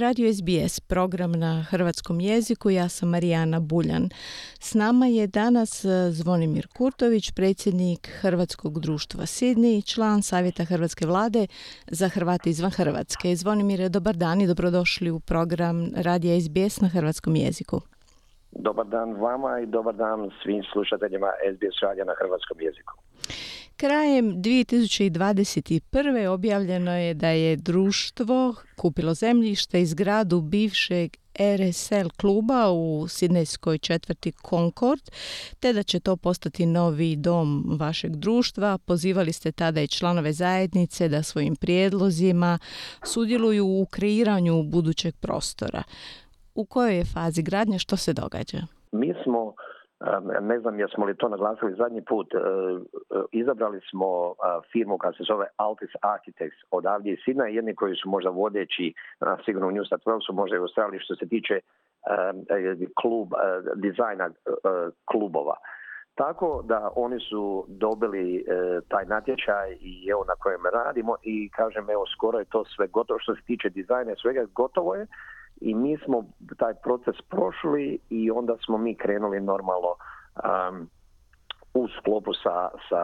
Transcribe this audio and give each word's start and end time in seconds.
Radio 0.00 0.32
SBS, 0.32 0.80
program 0.80 1.32
na 1.32 1.62
hrvatskom 1.62 2.20
jeziku. 2.20 2.70
Ja 2.70 2.88
sam 2.88 3.08
Marijana 3.08 3.60
Buljan. 3.60 4.08
S 4.60 4.74
nama 4.74 5.06
je 5.06 5.26
danas 5.26 5.84
e, 5.84 6.10
Zvonimir 6.10 6.66
Kurtović, 6.76 7.32
predsjednik 7.36 8.08
Hrvatskog 8.20 8.80
društva 8.80 9.26
Sidni 9.26 9.82
član 9.82 10.22
Savjeta 10.22 10.64
Hrvatske 10.64 11.06
vlade 11.06 11.46
za 11.86 12.08
Hrvate 12.08 12.50
izvan 12.50 12.70
Hrvatske. 12.70 13.36
Zvonimir, 13.36 13.88
dobar 13.88 14.16
dan 14.16 14.40
i 14.40 14.46
dobrodošli 14.46 15.10
u 15.10 15.20
program 15.20 15.90
Radio 15.96 16.40
SBS 16.40 16.80
na 16.80 16.88
hrvatskom 16.88 17.36
jeziku. 17.36 17.80
Dobar 18.52 18.86
dan 18.86 19.12
vama 19.14 19.60
i 19.60 19.66
dobar 19.66 19.94
dan 19.94 20.30
svim 20.42 20.62
slušateljima 20.72 21.30
SBS 21.54 21.82
radija 21.82 22.04
na 22.04 22.14
hrvatskom 22.18 22.60
jeziku. 22.60 22.94
Krajem 23.82 24.42
2021. 24.42 26.26
objavljeno 26.26 26.96
je 26.96 27.14
da 27.14 27.28
je 27.28 27.56
društvo 27.56 28.54
kupilo 28.76 29.14
zemljište 29.14 29.80
i 29.82 29.86
zgradu 29.86 30.40
bivšeg 30.40 31.16
RSL 31.38 32.08
kluba 32.16 32.70
u 32.70 33.08
sidnejskoj 33.08 33.78
četvrti 33.78 34.32
Concord, 34.50 35.00
te 35.60 35.72
da 35.72 35.82
će 35.82 36.00
to 36.00 36.16
postati 36.16 36.66
novi 36.66 37.16
dom 37.16 37.76
vašeg 37.80 38.16
društva. 38.16 38.78
Pozivali 38.78 39.32
ste 39.32 39.52
tada 39.52 39.80
i 39.80 39.88
članove 39.88 40.32
zajednice 40.32 41.08
da 41.08 41.22
svojim 41.22 41.56
prijedlozima 41.56 42.58
sudjeluju 43.04 43.66
u 43.66 43.86
kreiranju 43.90 44.62
budućeg 44.62 45.14
prostora. 45.20 45.82
U 46.54 46.64
kojoj 46.64 46.96
je 46.96 47.04
fazi 47.04 47.42
gradnje, 47.42 47.78
što 47.78 47.96
se 47.96 48.12
događa? 48.12 48.66
Mi 48.92 49.14
smo 49.24 49.54
ne 50.40 50.60
znam 50.60 50.80
jesmo 50.80 51.04
li 51.04 51.16
to 51.16 51.28
naglasili 51.28 51.74
zadnji 51.74 52.02
put, 52.04 52.34
e, 52.34 52.38
e, 52.38 52.40
izabrali 53.32 53.80
smo 53.90 54.34
firmu 54.72 54.98
koja 54.98 55.12
se 55.12 55.24
zove 55.28 55.46
Altis 55.56 55.90
Architects. 56.00 56.60
Odavdje 56.70 57.12
iz 57.12 57.18
Sidna, 57.24 57.46
jedni 57.46 57.74
koji 57.74 57.96
su 57.96 58.08
možda 58.08 58.30
vodeći, 58.30 58.94
sigurno 59.44 59.68
u 59.68 59.70
New 59.70 59.84
South 59.84 60.06
Walesu, 60.06 60.32
možda 60.32 60.56
i 60.56 60.58
u 60.58 60.62
Australiji 60.62 61.00
što 61.00 61.14
se 61.14 61.28
tiče 61.28 61.60
klub, 63.02 63.28
dizajna 63.74 64.30
klubova. 65.04 65.56
Tako 66.14 66.62
da 66.64 66.90
oni 66.96 67.20
su 67.20 67.64
dobili 67.68 68.44
taj 68.88 69.04
natječaj 69.04 69.76
i 69.80 70.08
evo 70.10 70.24
na 70.24 70.34
kojem 70.38 70.60
radimo 70.72 71.16
i 71.22 71.50
kažem 71.50 71.90
evo 71.90 72.04
skoro 72.16 72.38
je 72.38 72.44
to 72.44 72.64
sve 72.64 72.86
gotovo. 72.86 73.18
Što 73.18 73.34
se 73.34 73.42
tiče 73.46 73.68
dizajna 73.68 74.14
svega 74.22 74.44
gotovo 74.54 74.94
je 74.94 75.06
i 75.62 75.74
mi 75.74 75.96
smo 76.04 76.24
taj 76.58 76.74
proces 76.74 77.14
prošli 77.28 77.98
i 78.10 78.30
onda 78.30 78.56
smo 78.64 78.78
mi 78.78 78.94
krenuli 78.94 79.40
normalno 79.40 79.94
um, 80.36 80.88
u 81.74 81.88
sklopu 81.98 82.32
sa, 82.42 82.68
sa, 82.88 83.02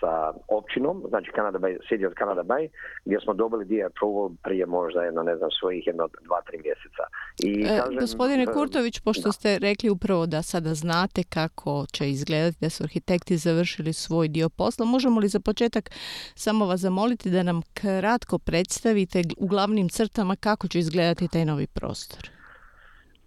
sa 0.00 0.32
općinom, 0.48 1.04
znači 1.08 1.30
Canada 1.36 1.58
Bay, 1.58 1.78
City 1.88 2.06
of 2.06 2.12
Canada 2.18 2.42
Bay, 2.42 2.68
gdje 3.04 3.20
smo 3.20 3.34
dobili 3.34 3.64
DA 3.64 3.86
approval 3.86 4.30
prije 4.42 4.66
možda 4.66 5.02
jedno, 5.02 5.22
ne 5.22 5.36
znam, 5.36 5.50
svojih 5.60 5.86
jedno, 5.86 6.08
dva, 6.26 6.40
tri 6.46 6.58
mjeseca. 6.64 7.04
I, 7.44 7.74
e, 7.74 7.78
kažem, 7.78 8.00
gospodine 8.00 8.42
e, 8.42 8.52
Kurtović, 8.52 9.00
pošto 9.00 9.32
ste 9.32 9.58
rekli 9.58 9.90
upravo 9.90 10.26
da 10.26 10.42
sada 10.42 10.74
znate 10.74 11.22
kako 11.22 11.84
će 11.92 12.10
izgledati 12.10 12.58
da 12.60 12.70
su 12.70 12.84
arhitekti 12.84 13.36
završili 13.36 13.92
svoj 13.92 14.28
dio 14.28 14.48
posla, 14.48 14.86
možemo 14.86 15.20
li 15.20 15.28
za 15.28 15.40
početak 15.40 15.90
samo 16.34 16.66
vas 16.66 16.80
zamoliti 16.80 17.30
da 17.30 17.42
nam 17.42 17.62
kratko 17.74 18.38
predstavite 18.38 19.22
u 19.36 19.46
glavnim 19.46 19.88
crtama 19.88 20.36
kako 20.36 20.68
će 20.68 20.78
izgledati 20.78 21.28
taj 21.28 21.44
novi 21.44 21.66
prostor? 21.66 22.41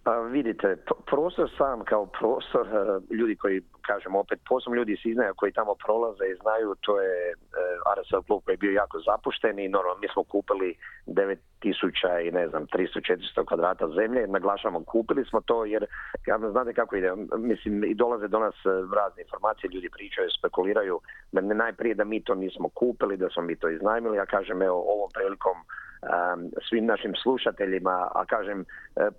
Pa 0.06 0.20
vidite, 0.20 0.76
prostor 1.06 1.50
sam 1.58 1.84
kao 1.84 2.06
prostor, 2.06 2.66
e, 2.66 3.14
ljudi 3.14 3.36
koji, 3.36 3.62
kažem 3.86 4.16
opet, 4.16 4.38
posebno 4.48 4.76
ljudi 4.76 4.92
iz 4.92 4.98
Iznaja 5.04 5.32
koji 5.32 5.52
tamo 5.52 5.74
prolaze 5.84 6.24
i 6.28 6.38
znaju, 6.42 6.74
to 6.80 7.00
je 7.00 7.16
e, 7.30 7.34
RSL 7.96 8.22
klub 8.26 8.40
koji 8.44 8.52
je 8.52 8.64
bio 8.64 8.72
jako 8.72 8.98
zapušten 8.98 9.58
i 9.58 9.68
normalno 9.68 10.00
mi 10.00 10.08
smo 10.12 10.22
kupili 10.24 10.74
9000 11.06 12.28
i 12.28 12.30
ne 12.30 12.48
znam, 12.48 12.66
300-400 12.66 13.44
kvadrata 13.48 13.88
zemlje, 13.88 14.26
naglašamo, 14.26 14.84
kupili 14.84 15.24
smo 15.24 15.40
to 15.40 15.64
jer, 15.64 15.86
ja 16.26 16.38
znate 16.50 16.72
kako 16.72 16.96
ide, 16.96 17.12
mislim 17.38 17.84
i 17.84 17.94
dolaze 17.94 18.28
do 18.28 18.38
nas 18.38 18.54
e, 18.54 18.68
razne 19.00 19.22
informacije, 19.22 19.70
ljudi 19.74 19.88
pričaju, 19.96 20.36
spekuliraju, 20.38 21.00
najprije 21.32 21.94
da 21.94 22.04
mi 22.04 22.24
to 22.24 22.34
nismo 22.34 22.68
kupili, 22.68 23.16
da 23.16 23.28
smo 23.28 23.42
mi 23.42 23.56
to 23.56 23.68
iznajmili, 23.68 24.16
ja 24.16 24.26
kažem, 24.26 24.62
evo, 24.62 24.78
ovom 24.94 25.10
prilikom 25.14 25.56
svim 26.68 26.86
našim 26.86 27.12
slušateljima, 27.22 28.08
a 28.14 28.24
kažem 28.24 28.60
e, 28.60 28.64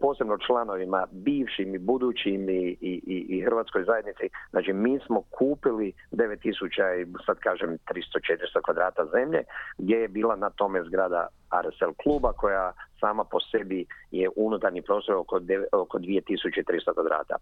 posebno 0.01 0.37
članovima 0.37 1.07
bivšim 1.11 1.75
i 1.75 1.77
budućim 1.77 2.49
i, 2.49 2.77
i, 2.81 3.25
i 3.29 3.41
hrvatskoj 3.41 3.83
zajednici. 3.83 4.29
Znači 4.49 4.73
mi 4.73 4.99
smo 5.05 5.21
kupili 5.21 5.93
9000 6.11 7.01
i 7.01 7.05
sad 7.25 7.37
kažem 7.39 7.69
300-400 7.69 8.61
kvadrata 8.65 9.05
zemlje 9.05 9.43
gdje 9.77 9.95
je 9.95 10.07
bila 10.07 10.35
na 10.35 10.49
tome 10.49 10.83
zgrada 10.83 11.27
RSL 11.51 11.91
kluba 12.03 12.33
koja 12.33 12.73
sama 12.99 13.23
po 13.23 13.39
sebi 13.39 13.85
je 14.11 14.29
unutarnji 14.35 14.81
prostor 14.81 15.15
oko, 15.15 15.39
oko 15.71 15.97
2300 15.97 16.93
kvadrata. 16.93 17.35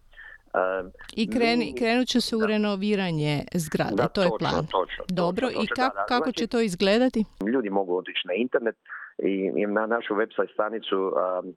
Um, 0.56 0.92
I 1.16 1.30
kreni, 1.32 1.76
krenut 1.78 2.08
će 2.08 2.22
se 2.22 2.36
u 2.36 2.46
renoviranje 2.46 3.44
zgrade, 3.54 4.04
to 4.14 4.24
je 4.24 4.30
plan. 4.40 4.68
Dobro, 5.08 5.50
i 5.50 5.68
kako 6.08 6.32
će 6.32 6.48
to 6.48 6.60
izgledati? 6.60 7.26
Ljudi 7.54 7.70
mogu 7.70 7.98
otići 7.98 8.28
na 8.28 8.34
internet, 8.34 8.76
i 9.18 9.66
na 9.68 9.86
našu 9.86 10.14
website 10.14 10.54
stranicu 10.54 10.98
um, 10.98 11.56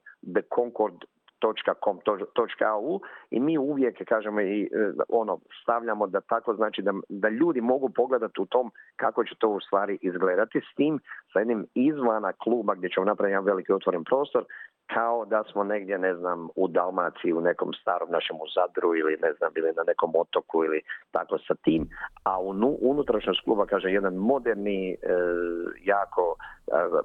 theconcord.com.au 1.39 2.99
i 3.31 3.39
mi 3.39 3.57
uvijek 3.57 4.07
kažemo 4.07 4.41
i 4.41 4.63
e, 4.63 4.67
ono 5.09 5.39
stavljamo 5.61 6.07
da 6.07 6.21
tako 6.21 6.53
znači 6.53 6.81
da, 6.81 6.93
da 7.09 7.29
ljudi 7.29 7.61
mogu 7.61 7.89
pogledati 7.89 8.41
u 8.41 8.45
tom 8.45 8.71
kako 8.95 9.23
će 9.23 9.35
to 9.35 9.49
u 9.49 9.59
stvari 9.59 9.97
izgledati 10.01 10.61
s 10.71 10.75
tim 10.75 10.99
sa 11.33 11.39
jednim 11.39 11.65
izvana 11.73 12.33
kluba 12.33 12.75
gdje 12.75 12.89
ćemo 12.89 13.05
napraviti 13.05 13.33
jedan 13.33 13.45
veliki 13.45 13.73
otvoren 13.73 14.03
prostor 14.03 14.45
kao 14.93 15.25
da 15.25 15.43
smo 15.51 15.63
negdje, 15.63 15.97
ne 15.97 16.15
znam, 16.15 16.49
u 16.55 16.67
Dalmaciji, 16.67 17.33
u 17.33 17.41
nekom 17.41 17.73
starom 17.73 18.09
našem 18.11 18.35
u 18.35 18.47
Zadru 18.55 18.95
ili 18.95 19.17
ne 19.21 19.33
znam, 19.33 19.53
bili 19.53 19.73
na 19.77 19.83
nekom 19.87 20.11
otoku 20.15 20.63
ili 20.65 20.81
tako 21.11 21.37
sa 21.47 21.55
tim, 21.55 21.89
a 22.23 22.39
u 22.39 22.49
unutrašnjost 22.81 23.43
kluba, 23.43 23.65
kaže, 23.65 23.89
jedan 23.89 24.15
moderni, 24.15 24.91
e, 24.91 24.95
jako 25.83 26.35
e, 26.35 26.41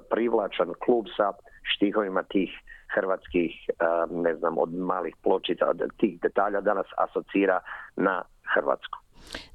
privlačan 0.09 0.73
klub 0.85 1.05
sa 1.17 1.31
štihovima 1.63 2.23
tih 2.23 2.49
hrvatskih, 2.95 3.51
e, 3.69 3.73
ne 4.11 4.35
znam, 4.35 4.57
od 4.57 4.73
malih 4.73 5.15
pločica, 5.23 5.69
od 5.69 5.81
tih 5.97 6.19
detalja 6.21 6.61
danas 6.61 6.85
asocira 6.97 7.59
na 7.95 8.21
Hrvatsku. 8.53 8.99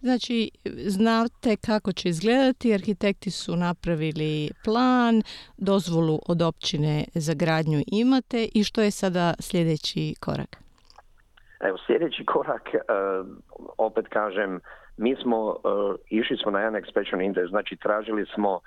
Znači, 0.01 0.51
znate 0.87 1.57
kako 1.67 1.93
će 1.93 2.09
izgledati, 2.09 2.75
arhitekti 2.75 3.31
su 3.31 3.57
napravili 3.57 4.51
plan, 4.65 5.23
dozvolu 5.57 6.19
od 6.29 6.43
općine 6.43 7.05
za 7.15 7.35
gradnju 7.35 7.81
imate 7.87 8.49
i 8.55 8.65
što 8.65 8.83
je 8.83 8.91
sada 8.91 9.35
sljedeći 9.41 10.15
korak? 10.21 10.57
Evo, 11.61 11.79
sljedeći 11.87 12.25
korak, 12.25 12.63
uh, 12.75 13.27
opet 13.79 14.07
kažem, 14.09 14.61
mi 14.97 15.17
smo, 15.23 15.47
uh, 15.47 15.57
išli 16.11 16.37
smo 16.37 16.51
na 16.51 16.61
jedan 16.61 16.83
expansion 16.83 17.25
interest, 17.25 17.51
znači 17.51 17.77
tražili 17.77 18.27
smo 18.35 18.61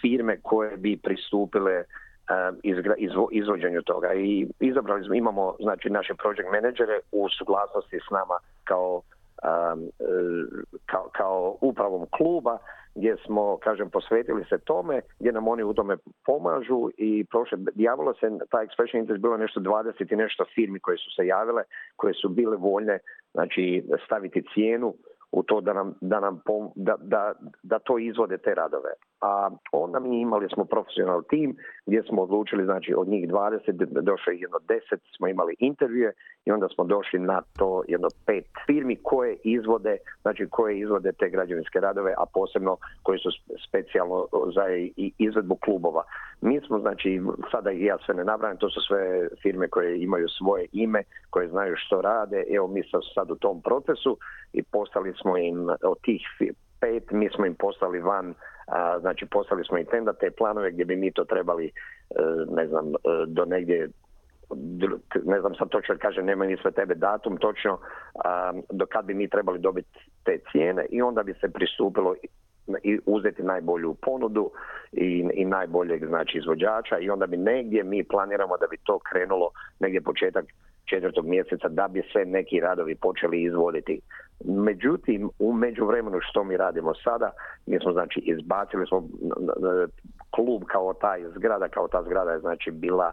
firme 0.00 0.40
koje 0.42 0.76
bi 0.76 0.96
pristupile 0.96 1.84
uh, 2.30 3.28
izvođenju 3.30 3.82
toga 3.82 4.14
i 4.14 4.46
izabrali 4.60 5.04
smo, 5.04 5.14
imamo 5.14 5.56
znači 5.60 5.90
naše 5.90 6.14
project 6.14 6.48
menadžere 6.52 7.00
u 7.12 7.28
suglasnosti 7.38 7.98
s 8.08 8.10
nama 8.10 8.36
kao 8.64 9.02
kao, 10.86 11.08
kao 11.12 11.56
upravom 11.60 12.06
kluba 12.16 12.58
gdje 12.94 13.16
smo, 13.26 13.56
kažem, 13.56 13.90
posvetili 13.90 14.44
se 14.44 14.58
tome, 14.58 15.00
gdje 15.18 15.32
nam 15.32 15.48
oni 15.48 15.62
u 15.62 15.74
tome 15.74 15.96
pomažu 16.26 16.90
i 16.96 17.24
prošle, 17.24 17.58
javilo 17.74 18.14
se, 18.14 18.26
ta 18.50 18.58
expression 18.58 18.98
interest 18.98 19.22
bilo 19.22 19.36
nešto 19.36 19.60
20 19.60 20.12
i 20.12 20.16
nešto 20.16 20.44
firmi 20.54 20.80
koje 20.80 20.98
su 20.98 21.10
se 21.16 21.26
javile, 21.26 21.62
koje 21.96 22.14
su 22.14 22.28
bile 22.28 22.56
voljne, 22.56 22.98
znači, 23.32 23.84
staviti 24.04 24.44
cijenu 24.54 24.94
u 25.32 25.42
to 25.42 25.60
da 25.60 25.72
nam, 25.72 25.94
da, 26.00 26.20
nam 26.20 26.40
da, 26.74 26.96
da, 27.00 27.32
da 27.62 27.78
to 27.78 27.98
izvode 27.98 28.38
te 28.38 28.54
radove. 28.54 28.90
A 29.20 29.50
onda 29.72 30.00
mi 30.00 30.20
imali 30.20 30.48
smo 30.54 30.64
profesional 30.64 31.22
tim 31.22 31.56
gdje 31.86 32.02
smo 32.02 32.22
odlučili, 32.22 32.64
znači 32.64 32.94
od 32.96 33.08
njih 33.08 33.28
20 33.28 33.72
došlo 34.02 34.32
jedno 34.32 34.58
10, 34.68 34.80
smo 35.16 35.28
imali 35.28 35.56
intervjue 35.58 36.12
i 36.44 36.52
onda 36.52 36.68
smo 36.68 36.84
došli 36.84 37.18
na 37.18 37.42
to 37.58 37.82
jedno 37.88 38.08
pet 38.26 38.44
firmi 38.66 38.96
koje 39.02 39.36
izvode, 39.44 39.96
znači 40.22 40.46
koje 40.50 40.78
izvode 40.78 41.12
te 41.12 41.28
građevinske 41.28 41.80
radove, 41.80 42.14
a 42.18 42.24
posebno 42.34 42.76
koji 43.02 43.18
su 43.18 43.30
specijalno 43.68 44.26
za 44.54 44.64
izvedbu 45.18 45.56
klubova. 45.56 46.02
Mi 46.40 46.60
smo, 46.66 46.78
znači, 46.78 47.20
sada 47.50 47.70
ja 47.70 47.98
sve 48.06 48.14
ne 48.14 48.24
nabrajam, 48.24 48.56
to 48.56 48.70
su 48.70 48.80
sve 48.80 49.28
firme 49.42 49.68
koje 49.68 50.02
imaju 50.02 50.28
svoje 50.28 50.66
ime, 50.72 51.02
koje 51.30 51.48
znaju 51.48 51.74
što 51.76 52.00
rade, 52.00 52.44
evo 52.50 52.66
mi 52.66 52.82
smo 52.82 53.02
sad 53.14 53.30
u 53.30 53.36
tom 53.36 53.62
procesu 53.62 54.16
i 54.52 54.62
postali 54.62 55.14
smo 55.20 55.36
im 55.36 55.68
od 55.68 56.00
tih 56.02 56.22
pet, 56.80 57.10
mi 57.10 57.28
smo 57.34 57.46
im 57.46 57.54
poslali 57.54 58.00
van, 58.00 58.34
znači 59.00 59.26
poslali 59.26 59.64
smo 59.64 59.78
im 59.78 59.86
tenda 59.86 60.12
te 60.12 60.30
planove 60.30 60.70
gdje 60.70 60.84
bi 60.84 60.96
mi 60.96 61.12
to 61.12 61.24
trebali, 61.24 61.66
e, 61.66 61.72
ne 62.50 62.66
znam, 62.66 62.86
e, 62.86 62.98
do 63.26 63.44
negdje 63.44 63.88
ne 65.24 65.40
znam 65.40 65.54
sad 65.54 65.68
točno 65.68 65.94
kaže 66.00 66.22
nema 66.22 66.46
ni 66.46 66.56
sve 66.56 66.70
tebe 66.70 66.94
datum 66.94 67.36
točno 67.36 67.78
do 68.70 68.86
kad 68.86 69.04
bi 69.04 69.14
mi 69.14 69.28
trebali 69.28 69.58
dobiti 69.58 69.98
te 70.24 70.38
cijene 70.52 70.86
i 70.90 71.02
onda 71.02 71.22
bi 71.22 71.34
se 71.34 71.48
pristupilo 71.48 72.14
i 72.82 72.98
uzeti 73.06 73.42
najbolju 73.42 73.94
ponudu 73.94 74.50
i, 74.92 75.28
i 75.34 75.44
najboljeg 75.44 76.06
znači 76.06 76.38
izvođača 76.38 76.98
i 76.98 77.10
onda 77.10 77.26
bi 77.26 77.36
negdje 77.36 77.84
mi 77.84 78.04
planiramo 78.04 78.56
da 78.56 78.66
bi 78.66 78.76
to 78.76 78.98
krenulo 78.98 79.50
negdje 79.80 80.00
početak 80.00 80.44
četvrtog 80.84 81.26
mjeseca 81.26 81.68
da 81.68 81.88
bi 81.88 82.02
se 82.12 82.24
neki 82.24 82.60
radovi 82.60 82.94
počeli 82.94 83.42
izvoditi. 83.42 84.00
Međutim, 84.44 85.30
u 85.38 85.52
međuvremenu 85.52 86.18
što 86.20 86.44
mi 86.44 86.56
radimo 86.56 86.94
sada, 87.04 87.30
mi 87.66 87.80
smo 87.80 87.92
znači 87.92 88.20
izbacili 88.20 88.86
smo 88.86 89.08
klub 90.30 90.62
kao 90.66 90.94
taj 90.94 91.20
zgrada, 91.36 91.68
kao 91.68 91.88
ta 91.88 92.02
zgrada 92.02 92.30
je 92.30 92.40
znači 92.40 92.70
bila 92.70 93.12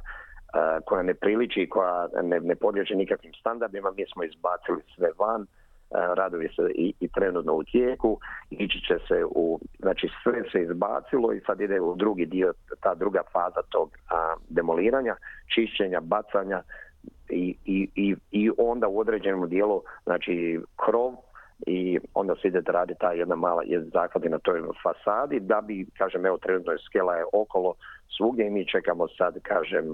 koja 0.85 1.03
ne 1.03 1.13
priliči 1.13 1.61
i 1.61 1.69
koja 1.69 2.07
ne, 2.23 2.39
ne 2.39 2.55
podliježe 2.55 2.95
nikakvim 2.95 3.33
standardima, 3.33 3.91
mi 3.97 4.05
smo 4.13 4.23
izbacili 4.23 4.81
sve 4.95 5.09
van, 5.19 5.45
radovi 5.91 6.49
se 6.55 6.71
i, 6.75 6.93
i 6.99 7.07
trenutno 7.07 7.53
u 7.53 7.63
tijeku, 7.63 8.19
ići 8.49 8.79
će 8.87 8.97
se 9.07 9.25
u, 9.25 9.59
znači 9.79 10.07
sve 10.23 10.43
se 10.51 10.61
izbacilo 10.61 11.33
i 11.33 11.41
sad 11.45 11.61
ide 11.61 11.81
u 11.81 11.95
drugi 11.95 12.25
dio, 12.25 12.53
ta 12.81 12.95
druga 12.95 13.21
faza 13.33 13.61
tog 13.69 13.89
demoliranja, 14.49 15.15
čišćenja, 15.55 15.99
bacanja 15.99 16.61
i, 17.29 17.55
i, 17.65 18.15
i, 18.31 18.51
onda 18.57 18.87
u 18.87 18.99
određenom 18.99 19.49
dijelu, 19.49 19.81
znači 20.03 20.59
krov 20.85 21.13
i 21.67 21.99
onda 22.13 22.35
se 22.41 22.47
ide 22.47 22.61
raditi 22.65 22.99
ta 22.99 23.11
jedna 23.11 23.35
mala 23.35 23.63
zakladi 23.93 24.29
na 24.29 24.39
toj 24.39 24.61
fasadi 24.83 25.39
da 25.39 25.61
bi, 25.61 25.87
kažem, 25.97 26.25
evo 26.25 26.37
trenutno 26.37 26.71
je 26.71 26.77
skela 26.89 27.15
je 27.15 27.25
okolo 27.33 27.73
svugdje 28.17 28.47
i 28.47 28.49
mi 28.49 28.67
čekamo 28.67 29.07
sad, 29.17 29.41
kažem, 29.41 29.85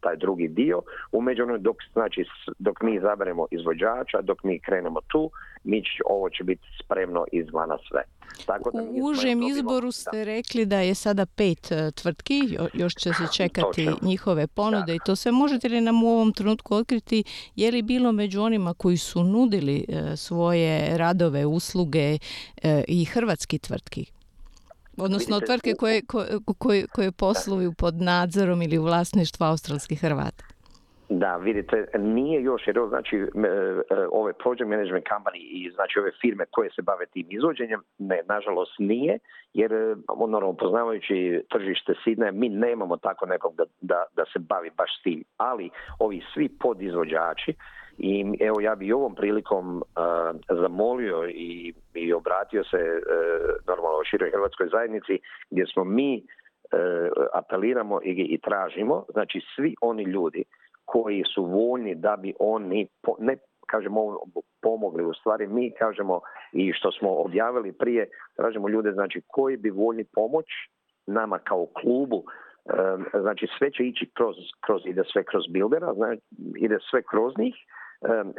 taj 0.00 0.16
drugi 0.16 0.48
dio. 0.48 0.82
U 1.12 1.22
dok, 1.58 1.76
znači, 1.92 2.24
dok 2.58 2.82
mi 2.82 2.94
izaberemo 2.94 3.46
izvođača, 3.50 4.20
dok 4.22 4.44
mi 4.44 4.60
krenemo 4.60 5.00
tu, 5.00 5.30
mi 5.64 5.82
ovo 6.06 6.30
će 6.30 6.44
biti 6.44 6.62
spremno 6.84 7.24
izvana 7.32 7.78
sve. 7.88 8.02
Tako 8.46 8.70
da 8.70 8.82
U 8.82 9.06
užem 9.06 9.42
izboru 9.42 9.92
ste 9.92 10.24
rekli 10.24 10.66
da 10.66 10.80
je 10.80 10.94
sada 10.94 11.26
pet 11.26 11.72
e, 11.72 11.90
tvrtki, 11.90 12.40
još 12.74 12.94
će 12.94 13.12
se 13.12 13.24
čekati 13.38 13.88
njihove 14.02 14.46
ponude 14.46 14.94
i 14.94 14.98
to 15.06 15.16
sve. 15.16 15.32
Možete 15.32 15.68
li 15.68 15.80
nam 15.80 16.04
u 16.04 16.08
ovom 16.08 16.32
trenutku 16.32 16.74
otkriti 16.74 17.24
je 17.56 17.70
li 17.70 17.82
bilo 17.82 18.12
među 18.12 18.42
onima 18.42 18.74
koji 18.74 18.96
su 18.96 19.24
nudili 19.24 19.84
e, 19.88 20.16
svoje 20.16 20.98
radove, 20.98 21.46
usluge 21.46 22.18
e, 22.62 22.84
i 22.88 23.04
hrvatski 23.04 23.58
tvrtki? 23.58 24.21
Odnosno 24.96 25.40
tvrtke 25.40 25.74
koje, 25.78 26.02
koje, 26.58 26.86
koje 26.86 27.12
posluju 27.12 27.72
pod 27.78 27.94
nadzorom 27.94 28.62
ili 28.62 28.78
u 28.78 28.82
vlasništvu 28.82 29.44
australskih 29.44 30.00
Hrvata. 30.00 30.44
Da, 31.08 31.36
vidite, 31.36 31.86
nije 31.98 32.42
još, 32.42 32.66
jer 32.66 32.76
znači 32.88 33.16
e, 33.16 33.26
ove 34.12 34.32
project 34.32 34.68
management 34.68 35.04
company 35.12 35.38
i 35.38 35.70
znači 35.74 35.98
ove 35.98 36.10
firme 36.20 36.44
koje 36.50 36.70
se 36.70 36.82
bave 36.82 37.06
tim 37.06 37.26
izvođenjem, 37.30 37.80
ne, 37.98 38.22
nažalost 38.28 38.72
nije, 38.78 39.18
jer 39.54 39.72
e, 39.72 39.94
ono, 40.08 40.52
poznavajući 40.52 41.42
tržište 41.50 41.94
Sidne, 42.04 42.32
mi 42.32 42.48
nemamo 42.48 42.96
tako 42.96 43.26
nekog 43.26 43.54
da, 43.56 43.64
da, 43.80 44.04
da 44.16 44.24
se 44.32 44.38
bavi 44.38 44.70
baš 44.76 44.98
s 45.00 45.02
tim, 45.02 45.24
ali 45.36 45.70
ovi 45.98 46.22
svi 46.34 46.48
podizvođači, 46.48 47.54
i 47.98 48.24
evo 48.40 48.60
ja 48.60 48.74
bi 48.74 48.92
ovom 48.92 49.14
prilikom 49.14 49.76
uh, 49.76 49.82
zamolio 50.48 51.28
i, 51.28 51.74
i 51.94 52.12
obratio 52.12 52.64
se 52.64 52.76
uh, 52.76 53.66
normalno 53.66 54.04
široj 54.04 54.30
hrvatskoj 54.30 54.68
zajednici 54.72 55.18
gdje 55.50 55.66
smo 55.66 55.84
mi 55.84 56.22
uh, 56.22 57.24
apeliramo 57.32 58.00
i, 58.04 58.10
i 58.10 58.38
tražimo, 58.38 59.04
znači 59.12 59.40
svi 59.56 59.74
oni 59.80 60.02
ljudi 60.02 60.44
koji 60.84 61.24
su 61.34 61.44
voljni 61.44 61.94
da 61.94 62.16
bi 62.16 62.34
oni 62.38 62.88
ne 63.18 63.36
kažemo 63.66 64.18
pomogli 64.62 65.04
u 65.04 65.14
stvari 65.14 65.46
mi 65.46 65.74
kažemo 65.78 66.20
i 66.52 66.72
što 66.72 66.92
smo 66.92 67.10
objavili 67.10 67.72
prije 67.72 68.08
tražimo 68.36 68.68
ljude 68.68 68.92
znači 68.92 69.22
koji 69.26 69.56
bi 69.56 69.70
voljni 69.70 70.04
pomoć 70.04 70.46
nama 71.06 71.38
kao 71.38 71.66
klubu 71.66 72.24
znači 73.20 73.46
sve 73.58 73.70
će 73.70 73.82
ići 73.82 74.10
kroz, 74.14 74.36
kroz 74.60 74.82
ide 74.84 75.02
sve 75.12 75.24
kroz 75.24 75.44
bildera 75.48 75.94
znači 75.94 76.20
ide 76.56 76.78
sve 76.90 77.02
kroz 77.10 77.32
njih 77.38 77.54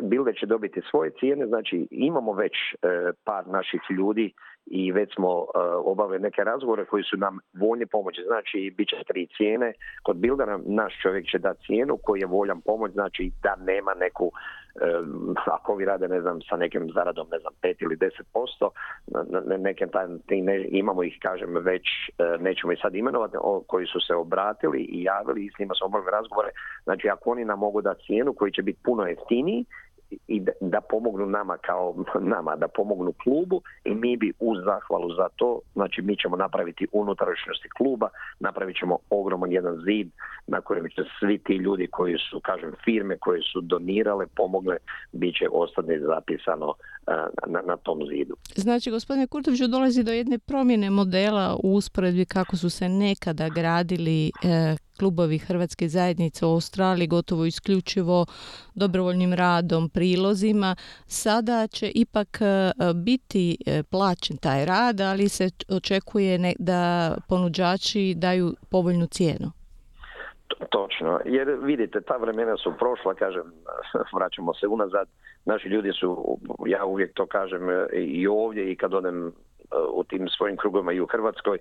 Bilde 0.01 0.33
će 0.33 0.45
dobiti 0.45 0.81
svoje 0.89 1.12
cijene, 1.19 1.48
znači 1.48 1.88
imamo 1.92 2.33
već 2.33 2.51
e, 2.54 3.12
par 3.24 3.48
naših 3.48 3.81
ljudi 3.89 4.33
i 4.65 4.92
već 4.92 5.13
smo 5.15 5.30
e, 5.30 5.60
obavili 5.86 6.19
neke 6.19 6.44
razgovore 6.44 6.86
koji 6.86 7.04
su 7.04 7.18
nam 7.18 7.39
voljni 7.54 7.86
pomoći. 7.86 8.21
Znači, 8.27 8.74
bit 8.77 8.89
će 8.89 8.95
tri 9.07 9.27
cijene. 9.38 9.74
Kod 10.04 10.18
Bildera 10.18 10.60
naš 10.65 10.94
čovjek 11.01 11.25
će 11.31 11.38
dati 11.38 11.65
cijenu 11.65 11.98
koji 12.04 12.19
je 12.19 12.25
voljan 12.25 12.62
pomoć, 12.62 12.92
znači 12.92 13.31
da 13.44 13.56
nema 13.56 13.94
neku, 13.94 14.31
e, 14.75 14.86
ako 15.57 15.75
vi 15.75 15.86
rade, 15.86 16.07
ne 16.07 16.21
znam, 16.21 16.42
sa 16.50 16.57
nekim 16.57 16.92
zaradom, 16.94 17.27
ne 17.31 17.39
znam, 17.39 17.54
5 17.62 17.75
ili 17.80 17.98
10%, 17.98 18.69
neke 19.57 19.88
ne, 20.30 20.68
imamo 20.69 21.04
ih, 21.04 21.18
kažem, 21.21 21.56
već, 21.56 21.83
e, 22.18 22.38
nećemo 22.39 22.74
ih 22.74 22.80
sad 22.81 22.95
imenovati, 22.95 23.38
koji 23.68 23.86
su 23.86 24.00
se 24.07 24.15
obratili 24.15 24.80
i 24.80 25.04
javili 25.04 25.45
i 25.45 25.51
s 25.56 25.60
njima 25.60 25.74
smo 25.75 25.86
obavili 25.86 26.12
razgovore. 26.12 26.50
Znači, 26.83 27.10
ako 27.10 27.31
oni 27.31 27.45
nam 27.45 27.60
mogu 27.60 27.81
dati 27.81 28.06
cijenu 28.06 28.33
koji 28.33 28.51
će 28.51 28.62
biti 28.62 28.80
puno 28.83 29.04
jeftiniji, 29.04 29.65
i 30.27 30.42
da, 30.62 30.81
pomognu 30.81 31.25
nama 31.25 31.57
kao 31.57 31.95
nama, 32.36 32.56
da 32.56 32.68
pomognu 32.68 33.13
klubu 33.24 33.62
i 33.86 33.95
mi 33.95 34.18
bi 34.18 34.33
uz 34.39 34.57
zahvalu 34.65 35.15
za 35.15 35.27
to, 35.36 35.60
znači 35.74 36.01
mi 36.01 36.18
ćemo 36.18 36.36
napraviti 36.38 36.88
unutrašnjosti 36.92 37.69
kluba, 37.77 38.10
napravit 38.39 38.77
ćemo 38.80 38.98
ogroman 39.10 39.51
jedan 39.51 39.75
zid 39.86 40.10
na 40.48 40.62
kojem 40.62 40.89
će 40.89 41.01
svi 41.19 41.38
ti 41.38 41.54
ljudi 41.54 41.88
koji 41.88 42.18
su, 42.30 42.39
kažem, 42.39 42.71
firme 42.83 43.18
koje 43.18 43.42
su 43.42 43.62
donirale, 43.62 44.25
pomogle, 44.36 44.77
bit 45.12 45.36
će 45.36 45.48
ostane 45.51 46.00
zapisano 46.00 46.74
na, 47.48 47.62
na 47.65 47.77
tom 47.77 48.00
zidu. 48.10 48.36
Znači, 48.56 48.92
gospodine 48.92 49.27
Kurtoviću, 49.27 49.68
dolazi 49.68 50.04
do 50.04 50.12
jedne 50.12 50.39
promjene 50.39 50.89
modela 50.89 51.57
u 51.63 51.75
usporedbi 51.75 52.25
kako 52.25 52.57
su 52.57 52.69
se 52.69 52.89
nekada 52.89 53.50
gradili 53.50 54.27
e, 54.27 54.75
klubovi 54.99 55.37
Hrvatske 55.37 55.87
zajednice 55.87 56.45
u 56.45 56.49
Australiji 56.49 57.07
gotovo 57.07 57.45
isključivo 57.45 58.25
dobrovoljnim 58.75 59.33
radom, 59.33 59.89
prilozima. 59.89 60.75
Sada 61.05 61.67
će 61.67 61.91
ipak 61.95 62.41
e, 62.41 62.71
biti 62.95 63.57
e, 63.65 63.83
plaćen 63.83 64.37
taj 64.37 64.65
rad, 64.65 65.01
ali 65.01 65.29
se 65.29 65.49
očekuje 65.69 66.53
da 66.59 67.13
ponuđači 67.29 68.13
daju 68.17 68.53
povoljnu 68.71 69.05
cijenu. 69.05 69.51
Točno, 70.69 71.19
jer 71.25 71.57
vidite, 71.61 72.01
ta 72.01 72.17
vremena 72.17 72.57
su 72.57 72.73
prošla, 72.79 73.13
kažem, 73.13 73.43
vraćamo 74.17 74.53
se 74.53 74.67
unazad, 74.67 75.07
naši 75.45 75.67
ljudi 75.67 75.91
su, 75.99 76.37
ja 76.65 76.85
uvijek 76.85 77.13
to 77.13 77.25
kažem 77.25 77.69
e, 77.69 77.87
i 77.93 78.27
ovdje 78.27 78.71
i 78.71 78.75
kad 78.75 78.93
odem 78.93 79.31
u 79.93 80.03
tim 80.03 80.27
svojim 80.27 80.57
krugovima 80.57 80.91
i 80.91 81.01
u 81.01 81.07
Hrvatskoj. 81.07 81.57
E, 81.57 81.59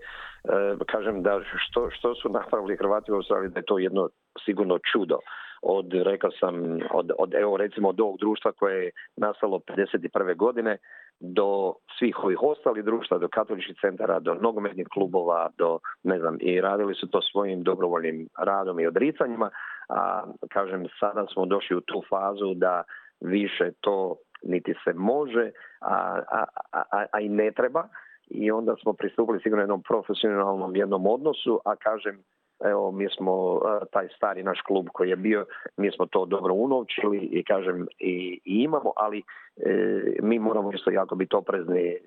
kažem 0.86 1.22
da 1.22 1.40
što, 1.66 1.90
što 1.90 2.14
su 2.14 2.28
napravili 2.28 2.76
Hrvati 2.76 3.12
u 3.12 3.14
Australiji 3.14 3.50
da 3.50 3.58
je 3.58 3.64
to 3.64 3.78
jedno 3.78 4.08
sigurno 4.44 4.78
čudo. 4.92 5.18
Od, 5.62 5.92
rekao 5.92 6.30
sam, 6.30 6.54
od, 6.90 7.10
od, 7.18 7.34
evo 7.34 7.56
recimo 7.56 7.88
od 7.88 8.00
ovog 8.00 8.18
društva 8.18 8.52
koje 8.52 8.84
je 8.84 8.90
nastalo 9.16 9.58
51. 9.58 10.36
godine 10.36 10.76
do 11.20 11.74
svih 11.98 12.24
ovih 12.24 12.38
ostalih 12.42 12.84
društva, 12.84 13.18
do 13.18 13.28
katoličkih 13.28 13.76
centara, 13.80 14.20
do 14.20 14.34
nogometnih 14.34 14.86
klubova, 14.92 15.50
do, 15.58 15.78
ne 16.02 16.18
znam, 16.18 16.36
i 16.40 16.60
radili 16.60 16.94
su 16.94 17.10
to 17.10 17.22
svojim 17.22 17.62
dobrovoljnim 17.62 18.28
radom 18.38 18.80
i 18.80 18.86
odricanjima, 18.86 19.50
a 19.88 20.24
kažem, 20.50 20.86
sada 21.00 21.26
smo 21.32 21.46
došli 21.46 21.76
u 21.76 21.80
tu 21.80 22.02
fazu 22.10 22.54
da 22.54 22.82
više 23.20 23.70
to 23.80 24.16
niti 24.44 24.74
se 24.84 24.92
može, 24.94 25.50
a, 25.80 26.20
a, 26.30 26.44
a, 26.72 27.04
a 27.12 27.20
i 27.20 27.28
ne 27.28 27.50
treba. 27.50 27.88
I 28.28 28.50
onda 28.50 28.74
smo 28.82 28.92
pristupili 28.92 29.40
sigurno 29.40 29.62
jednom 29.62 29.82
profesionalnom 29.82 30.76
jednom 30.76 31.06
odnosu, 31.06 31.60
a 31.64 31.76
kažem 31.76 32.24
evo 32.64 32.90
mi 32.90 33.08
smo 33.16 33.60
taj 33.92 34.08
stari 34.16 34.42
naš 34.42 34.60
klub 34.60 34.86
koji 34.92 35.08
je 35.08 35.16
bio, 35.16 35.46
mi 35.76 35.90
smo 35.90 36.06
to 36.06 36.26
dobro 36.26 36.54
unovčili 36.54 37.18
i 37.18 37.44
kažem 37.44 37.86
i, 37.98 38.40
imamo, 38.44 38.92
ali 38.96 39.22
e, 39.56 40.16
mi 40.22 40.38
moramo 40.38 40.72
isto 40.72 40.90
jako 40.90 41.14
biti 41.14 41.36
oprezni 41.36 41.80
e, 41.80 41.98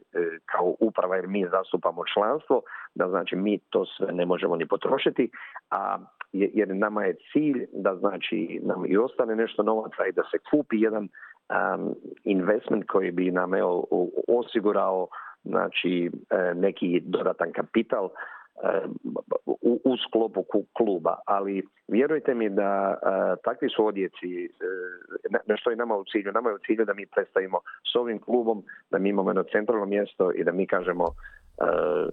kao 0.46 0.76
uprava 0.80 1.16
jer 1.16 1.28
mi 1.28 1.48
zastupamo 1.52 2.04
članstvo, 2.14 2.62
da 2.96 3.10
znači 3.10 3.36
mi 3.36 3.60
to 3.70 3.86
sve 3.86 4.12
ne 4.12 4.26
možemo 4.26 4.56
ni 4.56 4.68
potrošiti, 4.68 5.30
a 5.72 5.98
jer 6.32 6.76
nama 6.76 7.04
je 7.04 7.16
cilj 7.32 7.66
da 7.74 7.96
znači 7.96 8.60
nam 8.64 8.86
i 8.88 8.98
ostane 8.98 9.36
nešto 9.36 9.64
novaca 9.64 10.06
i 10.10 10.12
da 10.12 10.24
se 10.32 10.38
kupi 10.52 10.82
jedan 10.82 11.10
um, 11.50 11.96
investment 12.24 12.88
koji 12.88 13.12
bi 13.12 13.32
nam 13.32 13.52
osigurao 14.28 15.08
znači 15.46 16.12
e, 16.30 16.54
neki 16.54 17.02
dodatan 17.06 17.52
kapital 17.52 18.06
e, 18.06 18.10
u, 19.46 19.80
u 19.84 19.98
sklopu 19.98 20.44
kluba, 20.74 21.16
ali 21.26 21.64
vjerujte 21.88 22.34
mi 22.34 22.50
da 22.50 22.96
e, 22.96 23.36
takvi 23.44 23.70
su 23.70 23.86
odjeci 23.86 24.50
na 25.48 25.58
što 25.58 25.70
je 25.70 25.76
nama 25.76 25.96
u 25.96 26.04
cilju. 26.12 26.32
Nama 26.32 26.50
je 26.50 26.56
u 26.56 26.66
cilju 26.66 26.86
da 26.86 26.94
mi 26.94 27.06
predstavimo 27.06 27.60
s 27.92 27.96
ovim 27.96 28.20
klubom, 28.20 28.64
da 28.92 28.98
mi 28.98 29.10
imamo 29.10 29.30
jedno 29.30 29.44
centralno 29.44 29.86
mjesto 29.86 30.32
i 30.32 30.44
da 30.44 30.52
mi 30.52 30.68
kažemo, 30.68 31.06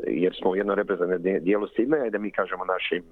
jer 0.06 0.34
smo 0.40 0.50
u 0.50 0.56
jednom 0.56 0.76
reprezentativnom 0.76 1.44
dijelu 1.44 1.66
Sidneja 1.66 2.06
i 2.06 2.10
da 2.10 2.18
mi 2.18 2.30
kažemo 2.30 2.64
našim 2.64 3.02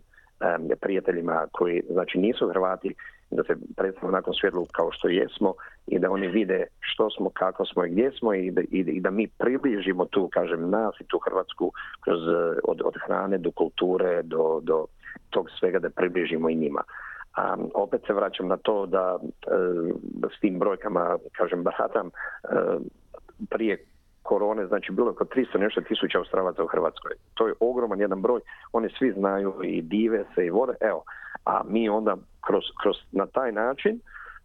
prijateljima 0.81 1.47
koji 1.53 1.83
znači 1.91 2.19
nisu 2.19 2.49
Hrvati 2.49 2.95
da 3.31 3.43
se 3.45 3.55
predstavimo 3.77 4.13
nakon 4.13 4.35
svjetlu 4.35 4.67
kao 4.73 4.93
što 4.93 5.09
jesmo 5.09 5.55
i 5.87 5.99
da 5.99 6.11
oni 6.11 6.29
vide 6.29 6.67
što 6.81 7.11
smo, 7.11 7.31
kako 7.31 7.65
smo 7.65 7.85
i 7.85 7.91
gdje 7.91 8.11
smo 8.19 8.35
i 8.35 8.51
da, 8.51 8.63
i, 8.71 9.01
da 9.01 9.11
mi 9.11 9.29
približimo 9.29 10.05
tu, 10.05 10.29
kažem, 10.29 10.71
nas 10.71 11.01
i 11.01 11.05
tu 11.05 11.19
Hrvatsku 11.19 11.73
kroz, 12.01 12.21
od, 12.65 12.83
od 12.85 12.95
hrane 13.07 13.39
do 13.39 13.51
kulture 13.51 14.23
do, 14.23 14.61
do 14.63 14.87
tog 15.31 15.51
svega 15.59 15.79
da 15.79 15.91
približimo 15.91 16.51
i 16.51 16.55
njima. 16.55 16.83
A 17.37 17.57
opet 17.75 18.01
se 18.07 18.13
vraćam 18.13 18.49
na 18.49 18.57
to 18.57 18.87
da 18.87 19.19
e, 19.23 19.27
s 20.37 20.41
tim 20.41 20.59
brojkama, 20.59 21.19
kažem, 21.33 21.63
baratam, 21.63 22.07
e, 22.07 22.49
prije 23.51 23.85
korone, 24.23 24.67
znači 24.67 24.93
bilo 24.93 25.09
je 25.09 25.11
oko 25.11 25.25
300 25.25 25.59
nešto 25.59 25.81
tisuća 25.81 26.19
Australaca 26.19 26.65
u 26.65 26.67
Hrvatskoj. 26.67 27.13
To 27.35 27.47
je 27.47 27.55
ogroman 27.61 28.01
jedan 28.01 28.23
broj, 28.23 28.41
oni 28.73 28.89
svi 28.99 29.13
znaju 29.13 29.55
i 29.63 29.83
dive 29.83 30.25
se 30.35 30.47
i 30.47 30.51
vode, 30.51 30.73
evo, 30.81 31.03
a 31.45 31.63
mi 31.69 31.89
onda 31.89 32.17
kroz, 32.41 32.65
kroz 32.83 32.97
na 33.13 33.27
taj 33.27 33.53
način 33.53 34.01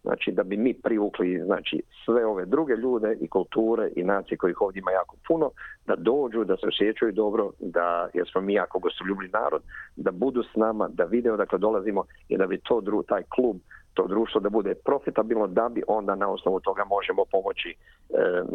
Znači 0.06 0.32
da 0.32 0.42
bi 0.42 0.56
mi 0.56 0.74
privukli 0.74 1.42
znači, 1.44 1.82
sve 2.04 2.26
ove 2.26 2.44
druge 2.44 2.74
ljude 2.76 3.16
i 3.20 3.28
kulture 3.28 3.90
i 3.96 4.02
nacije 4.02 4.38
kojih 4.38 4.60
ovdje 4.60 4.80
ima 4.80 4.90
jako 4.90 5.16
puno, 5.28 5.50
da 5.86 5.96
dođu, 5.96 6.44
da 6.44 6.56
se 6.56 6.66
osjećaju 6.66 7.12
dobro, 7.12 7.50
da 7.60 8.08
jer 8.14 8.28
smo 8.32 8.40
mi 8.40 8.54
jako 8.54 8.78
gostoljubni 8.78 9.28
narod, 9.28 9.62
da 9.96 10.10
budu 10.10 10.42
s 10.42 10.56
nama, 10.56 10.88
da 10.88 11.04
vide 11.04 11.32
odakle 11.32 11.58
dolazimo 11.58 12.04
i 12.28 12.36
da 12.36 12.46
bi 12.46 12.58
to 12.58 12.82
taj 13.08 13.22
klub 13.22 13.56
to 13.96 14.06
društvo 14.06 14.40
da 14.40 14.48
bude 14.48 14.74
profitabilno 14.74 15.46
da 15.46 15.68
bi 15.68 15.82
onda 15.86 16.14
na 16.14 16.28
osnovu 16.28 16.60
toga 16.60 16.84
možemo 16.84 17.24
pomoći 17.32 17.70
e, 17.70 17.74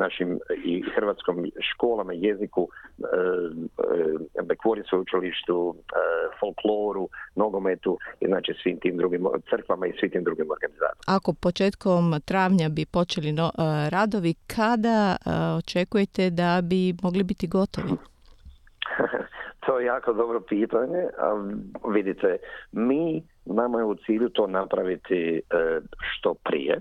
našim 0.04 0.40
i 0.64 0.84
hrvatskom 0.96 1.36
školama, 1.74 2.14
jeziku, 2.14 2.68
e, 2.68 4.44
bekvori 4.44 4.84
sveučilištu, 4.90 5.76
e, 5.76 5.82
folkloru, 6.40 7.10
nogometu 7.36 7.98
i 8.20 8.28
znači 8.28 8.54
svim 8.64 8.80
tim 8.80 8.98
drugim 8.98 9.28
crkvama 9.50 9.88
i 9.88 9.94
svim 10.00 10.12
tim 10.12 10.24
drugim 10.24 10.48
organizacijama. 10.52 11.18
Ako 11.18 11.34
početkom 11.34 12.04
travnja 12.26 12.70
bi 12.70 12.86
počeli 12.86 13.32
no, 13.32 13.48
e, 13.48 13.90
radovi, 13.90 14.34
kada 14.56 15.16
e, 15.16 15.30
očekujete 15.58 16.30
da 16.30 16.62
bi 16.64 16.94
mogli 17.04 17.24
biti 17.24 17.48
gotovi? 17.48 17.92
to 19.66 19.80
je 19.80 19.86
jako 19.86 20.14
dobro 20.14 20.42
pitanje. 20.42 21.02
A 21.18 21.28
vidite, 21.94 22.38
mi 22.72 23.24
Nama 23.46 23.78
je 23.78 23.86
u 23.86 23.96
cilju 23.96 24.30
to 24.30 24.48
napraviti 24.48 25.42
e, 25.50 25.80
što 26.00 26.34
prije, 26.34 26.80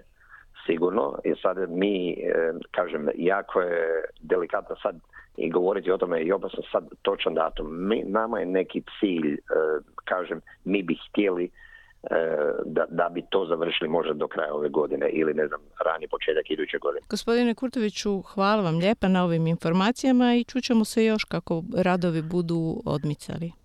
sigurno. 0.66 1.18
I 1.24 1.34
sad 1.42 1.56
mi, 1.70 2.10
e, 2.12 2.52
kažem, 2.70 3.08
jako 3.14 3.60
je 3.60 4.04
delikatno 4.20 4.76
sad 4.82 4.96
i 5.36 5.50
govoriti 5.50 5.90
o 5.90 5.96
tome 5.96 6.22
i 6.22 6.32
opasno 6.32 6.62
sad 6.72 6.88
točan 7.02 7.34
datum. 7.34 7.88
Mi, 7.88 8.02
nama 8.06 8.40
je 8.40 8.46
neki 8.46 8.82
cilj, 9.00 9.32
e, 9.32 9.38
kažem, 10.04 10.40
mi 10.64 10.82
bi 10.82 10.96
htjeli 11.08 11.50
da, 12.64 12.84
da 12.88 13.08
bi 13.08 13.22
to 13.30 13.46
završili 13.48 13.90
možda 13.90 14.12
do 14.12 14.28
kraja 14.28 14.54
ove 14.54 14.68
godine 14.68 15.08
ili 15.08 15.34
ne 15.34 15.46
znam, 15.46 15.60
rani 15.84 16.08
početak 16.08 16.50
iduće 16.50 16.78
godine. 16.78 17.06
Gospodine 17.10 17.54
Kurtoviću, 17.54 18.22
hvala 18.22 18.62
vam 18.62 18.78
lijepa 18.78 19.08
na 19.08 19.24
ovim 19.24 19.46
informacijama 19.46 20.34
i 20.34 20.44
čućemo 20.44 20.84
se 20.84 21.04
još 21.04 21.24
kako 21.24 21.62
radovi 21.76 22.22
budu 22.22 22.82
odmicali. 22.84 23.59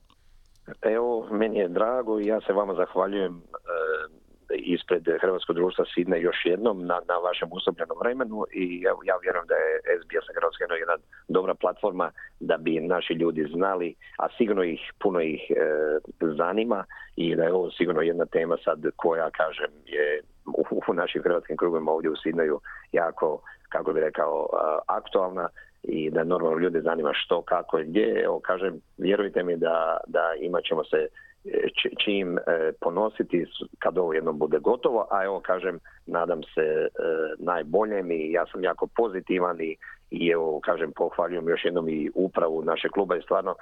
Evo, 0.81 1.27
meni 1.31 1.59
je 1.59 1.67
drago 1.67 2.19
i 2.19 2.25
ja 2.25 2.41
se 2.41 2.53
vama 2.53 2.73
zahvaljujem 2.73 3.33
e, 3.35 4.55
ispred 4.55 5.03
Hrvatskog 5.21 5.55
društva 5.55 5.85
Sidne 5.93 6.21
još 6.21 6.35
jednom 6.45 6.85
na, 6.85 6.99
na 7.07 7.17
vašem 7.17 7.49
usobljenom 7.51 7.97
vremenu 7.99 8.45
i 8.51 8.83
evo, 8.89 8.99
ja 9.03 9.15
vjerujem 9.17 9.47
da 9.47 9.55
je 9.55 9.81
SBS 9.99 10.27
Hrvatska 10.35 10.63
jedna 10.75 10.97
dobra 11.27 11.53
platforma 11.53 12.11
da 12.39 12.57
bi 12.57 12.79
naši 12.79 13.13
ljudi 13.13 13.47
znali, 13.53 13.95
a 14.17 14.27
sigurno 14.37 14.63
ih, 14.63 14.93
puno 15.01 15.21
ih 15.21 15.41
e, 15.49 15.55
zanima 16.37 16.85
i 17.15 17.35
da 17.35 17.43
je 17.43 17.53
ovo 17.53 17.71
sigurno 17.71 18.01
jedna 18.01 18.25
tema 18.25 18.57
sad 18.63 18.85
koja, 18.95 19.29
kažem, 19.29 19.71
je 19.85 20.21
u, 20.45 20.81
u 20.87 20.93
našim 20.93 21.23
hrvatskim 21.23 21.57
krugovima 21.57 21.91
ovdje 21.91 22.09
u 22.09 22.15
Sidneju 22.15 22.59
jako, 22.91 23.41
kako 23.69 23.93
bi 23.93 23.99
rekao, 23.99 24.47
aktualna 24.87 25.49
i 25.87 26.09
da 26.09 26.23
normalno 26.23 26.59
ljude 26.59 26.81
zanima 26.81 27.11
što, 27.13 27.41
kako 27.41 27.79
i 27.79 27.85
gdje. 27.85 28.23
Evo, 28.23 28.39
kažem, 28.39 28.81
vjerujte 28.97 29.43
mi 29.43 29.57
da, 29.57 29.97
da 30.07 30.33
imat 30.41 30.63
ćemo 30.63 30.83
se 30.83 30.97
e, 30.97 31.67
čim 32.05 32.37
e, 32.37 32.41
ponositi 32.81 33.45
kad 33.79 33.97
ovo 33.97 34.13
jednom 34.13 34.37
bude 34.37 34.59
gotovo, 34.59 35.07
a 35.11 35.23
evo 35.23 35.39
kažem, 35.39 35.79
nadam 36.05 36.43
se 36.43 36.61
e, 36.61 36.89
najboljem 37.37 38.11
i 38.11 38.31
ja 38.31 38.45
sam 38.51 38.63
jako 38.63 38.87
pozitivan 38.87 39.61
i, 39.61 39.77
i 40.11 40.29
evo 40.29 40.59
kažem 40.59 40.91
pohvaljujem 40.95 41.49
još 41.49 41.65
jednom 41.65 41.89
i 41.89 42.11
upravu 42.15 42.63
naše 42.63 42.89
kluba 42.89 43.15
i 43.15 43.21
stvarno 43.21 43.55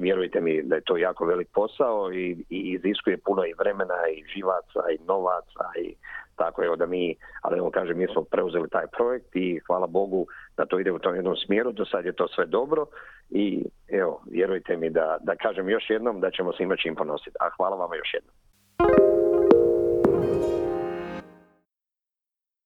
vjerujte 0.00 0.40
mi 0.40 0.62
da 0.62 0.74
je 0.74 0.80
to 0.80 0.96
jako 0.96 1.24
velik 1.24 1.48
posao 1.54 2.12
i, 2.12 2.44
i 2.50 2.78
iziskuje 2.80 3.18
puno 3.24 3.44
i 3.44 3.54
vremena 3.58 3.94
i 4.16 4.24
živaca 4.34 4.80
i 4.90 4.98
novaca 5.06 5.64
i 5.78 5.94
tako 6.36 6.64
evo 6.64 6.76
da 6.76 6.86
mi, 6.86 7.16
ali 7.42 7.58
evo 7.58 7.70
kažem, 7.70 7.98
mi 7.98 8.06
smo 8.06 8.22
preuzeli 8.22 8.68
taj 8.68 8.86
projekt 8.86 9.36
i 9.36 9.60
hvala 9.66 9.86
Bogu 9.86 10.26
da 10.56 10.66
to 10.66 10.78
ide 10.78 10.92
u 10.92 10.98
tom 10.98 11.14
jednom 11.14 11.36
smjeru, 11.36 11.72
do 11.72 11.84
sad 11.84 12.04
je 12.04 12.12
to 12.12 12.28
sve 12.28 12.46
dobro 12.46 12.86
i 13.30 13.64
evo, 13.88 14.22
vjerujte 14.30 14.76
mi 14.76 14.90
da, 14.90 15.18
da 15.20 15.36
kažem 15.36 15.68
još 15.68 15.90
jednom 15.90 16.20
da 16.20 16.30
ćemo 16.30 16.52
se 16.52 16.62
imati 16.62 16.82
čim 16.82 16.94
ponositi. 16.94 17.36
A 17.40 17.48
hvala 17.56 17.76
vama 17.76 17.96
još 17.96 18.14
jednom. 18.14 18.34